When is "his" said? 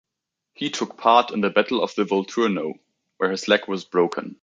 3.29-3.47